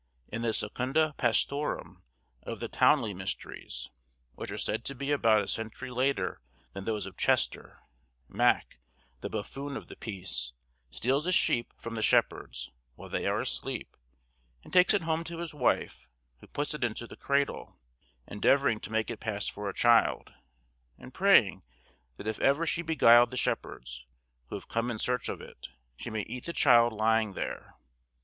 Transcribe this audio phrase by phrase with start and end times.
[0.29, 2.01] In the 'Secunda Pastorum'
[2.41, 3.91] of the Towneley Mysteries,
[4.33, 6.41] which are said to be about a century later
[6.73, 7.79] than those of Chester,
[8.27, 8.79] Mak,
[9.19, 10.53] the buffoon of the piece,
[10.89, 13.95] steals a sheep from the Shepherds, while they are asleep,
[14.63, 16.09] and takes it home to his wife,
[16.39, 17.79] who puts it into the cradle,
[18.25, 20.33] endeavouring to make it pass for a child,
[20.97, 21.61] and praying
[22.15, 24.07] that if ever she beguiled the Shepherds,
[24.47, 27.75] who have come in search of it, she may eat the child lying there.